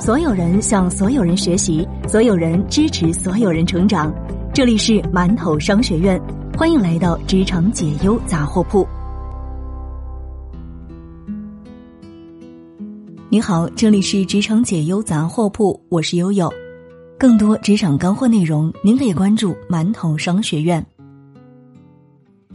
[0.00, 4.10] 所有人向所有人学习，所有人支持所有人成长。
[4.54, 6.18] 这里是馒头商学院，
[6.56, 8.88] 欢迎来到职场解忧杂货铺。
[13.28, 16.50] 你好，这里是职场解忧杂货铺，我是悠悠。
[17.18, 20.84] 更多职场干货内容，您可以关注馒头商学院。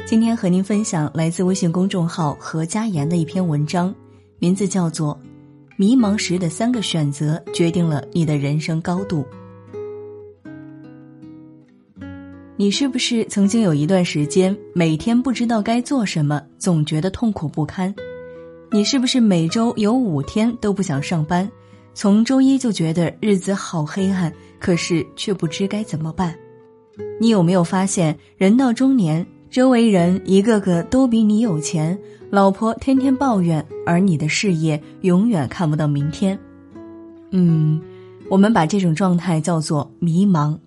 [0.08, 3.94] 今天和您分享来自微信公众号何家言的一篇文章，
[4.40, 5.16] 名字叫做。
[5.78, 9.26] 迷茫时的三个选择，决定了你的人生高度。
[12.56, 17.94] 你是不是曾经有一段时间，每天不知道该做什么，总觉得痛苦不堪？
[18.72, 21.52] 你是不是每周有五天都不想上班，
[21.94, 26.34] 从周一就觉得日子好黑暗，可是却不知该怎么办？
[27.20, 31.98] 你有没有发现，人到中年，周围人一个个都比你有钱？
[32.30, 36.38] 老婆天天抱怨，而你的事业永远看不到明天。
[37.32, 37.82] 嗯，
[38.30, 40.58] 我们把这种状态叫做迷茫。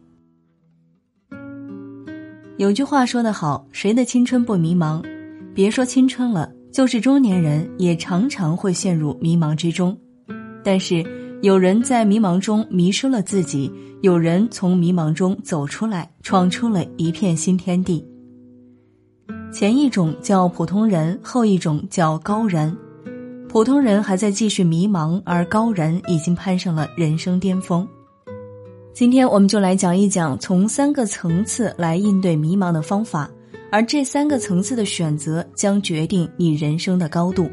[2.57, 5.05] 有句话说得好，谁的青春不迷茫？
[5.53, 9.95] 别说青春了，就是中年人也常常会陷入迷茫之中。
[10.65, 11.05] 但是，
[11.43, 18.03] 有人在迷茫中迷失了自己，有人从迷茫中走出来，闯出了一片新天地。
[19.51, 22.77] 前一种叫普通人，后一种叫高人。
[23.49, 27.89] 普通人还在继续迷茫，而高人已经攀上了人生巅峰。
[28.93, 33.31] 今天我们就来讲一讲从三个层次来应对迷茫的方法，
[33.73, 37.49] 而这三个层次的选择将决定你人生的高度。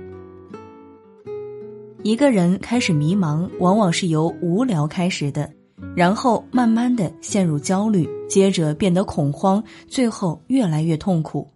[2.04, 5.50] 一个人开始迷茫，往往是由无聊开始的，
[5.96, 11.48] 然后慢慢的陷入焦虑，接着变得恐慌，最后越来越痛苦。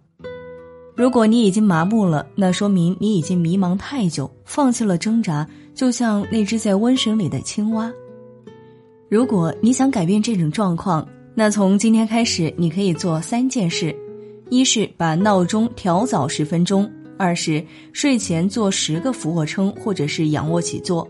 [1.00, 7.89] 如果你已经麻木了，那说明你已经迷茫太久，放弃了挣扎，就像那只在温水里的青蛙。
[9.08, 13.96] 如果你想改变这种状况，那从今天开始，你可以做三件事：
[14.50, 16.84] 一是把闹钟调早十分钟；
[17.18, 21.07] 二是睡前做十个俯卧撑或者是仰卧起坐；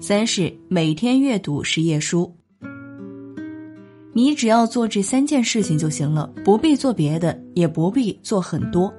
[0.00, 2.30] 三是每天阅读十页书。
[4.12, 8.92] 你只要做这三件事情就行了，不必做别的，也不必做很多。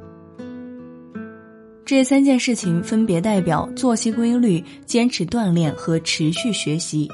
[1.92, 7.06] 这三件事情分别代表作息规律、坚持锻炼和持续学习。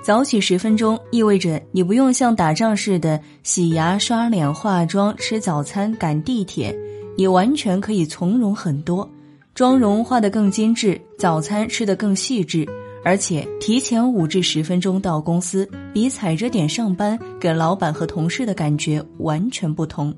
[0.00, 6.72] 早起十分钟意味着你不用像打仗似的洗牙、刷脸、化妆、吃早餐、赶地铁，
[7.16, 9.10] 你完全可以从容很多，
[9.52, 12.64] 妆容化得更精致，早餐吃得更细致，
[13.04, 20.14] 而且提前五至十分钟到公司，比踩着点上班给老板和同事的感觉完全不同。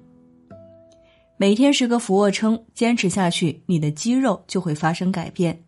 [1.41, 5.65] 每天十个俯卧撑，坚持下去，你的肌肉就会发生改变。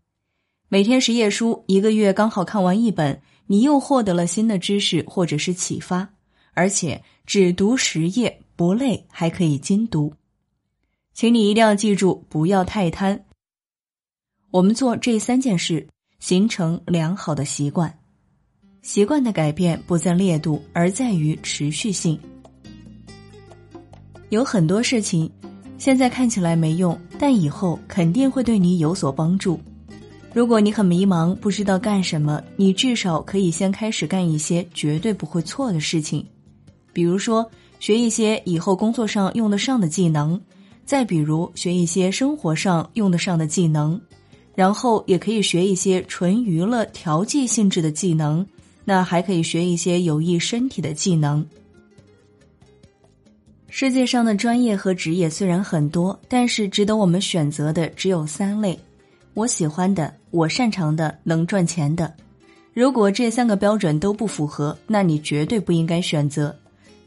[0.69, 6.06] 每天十页书，一个月刚好看完一本，你又获得了新的知识或者是启发。
[6.53, 10.12] 而且只读十页不累，还可以精读。
[11.15, 13.25] 请你一定要记住，不要太贪。
[14.50, 15.88] 我们做这三件事，
[16.19, 17.99] 形成良好的习惯。
[18.82, 22.21] 习惯的改变不在烈度，而在于持续性。
[24.28, 25.32] 有很多事情。
[25.82, 29.59] 现在看起来没用，但以后肯定会对你有所帮助。
[30.32, 36.25] 如果你很迷茫，不知道干什么，你至少可以先开始干一些绝对不会错的事情，
[36.93, 37.50] 比如说
[37.81, 40.41] 学一些以后工作上用得上的技能，
[40.84, 44.00] 再比如学一些生活上用得上的技能，
[44.54, 48.47] 然后也可以学一些纯娱乐调剂性质的技能，
[48.84, 51.44] 那还可以学一些有益身体的技能。
[53.75, 58.78] 世界上的专业和职业虽然很多，但是值得我们选择的只有三类：
[59.33, 62.12] 我喜欢的、我擅长的、能赚钱的。
[62.75, 66.55] 如果这三个标准都不符合，那你绝对不应该选择。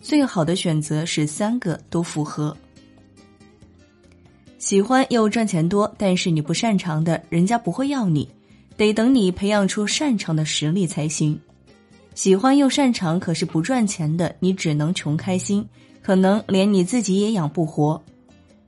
[0.02, 2.58] 最好的选择是三个都符合。
[4.58, 8.28] 喜欢又赚钱多，但是你不擅长的，人家不会要你，
[8.76, 11.40] 得等你培养出擅长的实力才行。
[12.16, 15.64] 喜欢又擅长，可是不赚钱的，你只能穷开心。
[16.06, 18.00] 可能连你自己也养不活，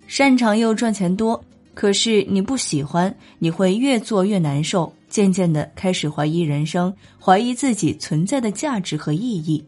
[0.07, 1.39] 擅长又赚钱多，
[1.75, 6.91] 可是你不喜欢，你会越做越难受，渐渐的开始怀疑人生，
[7.23, 9.63] 怀疑自己存在的价值和意义。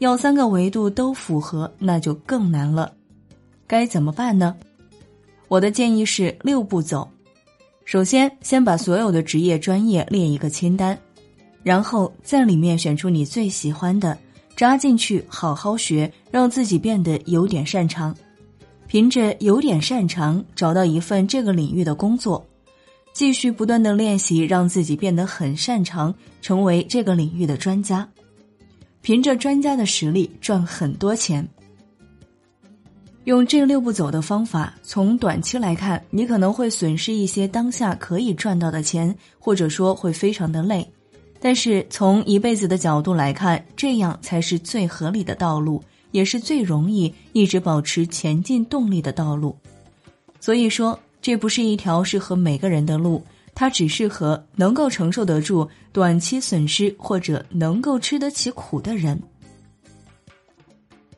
[0.00, 2.92] 要三个维度都符合，那就更难了。
[3.66, 4.54] 该怎么办呢？
[5.48, 7.08] 我的建议是六步走：
[7.86, 10.98] 首先，先把所有的职业专业列一个清单，
[11.62, 14.18] 然后在里面选出你最喜欢的。
[14.56, 18.14] 扎进去，好好学，让自己变得有点擅长。
[18.86, 22.44] 凭着有点擅长，找到一份这个领域的工作。
[23.12, 28.08] 继续不断的练习，让自己变得很擅长，成为这个领域的专家，
[29.02, 31.48] 凭着专家的实力赚很多钱。
[33.24, 40.86] 用这六步走的方法，从短期来看，你可能会损失一些当下可以赚到的钱，或者说会非常的累。
[41.44, 45.78] 但是从一辈子的角度来看，这样才是最合理的道路，
[46.10, 49.54] 也是最容易一直保持前进动力的道路。
[50.40, 53.22] 所以说，这不是一条适合每个人的路，
[53.54, 59.22] 它只适合能够承受得住短期损失或者能够吃得起苦的人。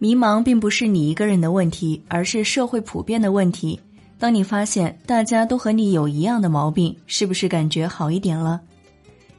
[0.00, 3.78] 迷茫并不是你一个人的问题，而是社会普遍的问题。
[4.18, 8.60] 当你发现大家都和你有一样的毛病，是不是感觉好一点了？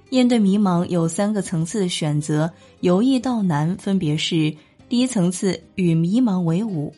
[0.10, 4.56] 面对迷茫，有三个层次的选择，由易到难，分别是：
[4.88, 6.94] 第一层次与迷茫为伍，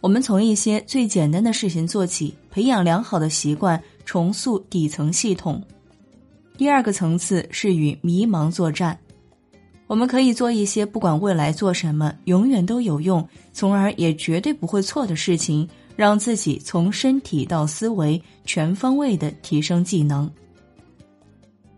[0.00, 5.60] 我们从一些最简单的事情做起，培养良好的习惯，重塑底层系统；
[6.58, 8.98] 第二个层次是与迷茫作战。
[9.86, 20.28] 我们可以做一些不管未来做什么永远都有用，从而也绝对不会错的事情，让自己从身体到思维全方位的提升技能。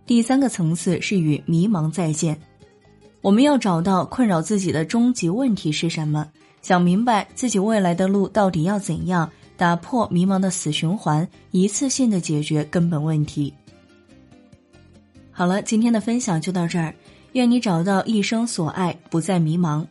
[0.09, 2.41] 第三个层次是与迷茫再见，
[3.21, 6.27] 我们要找到困扰自己的终极问题是什么，
[6.63, 13.53] 想明白自己未来的路到底要怎样，打破迷茫的死循环，一次性的解决根本问题。
[15.31, 16.95] 好了，今天的分享就到这儿。
[17.33, 19.85] 愿你找到一生所爱，不再迷茫。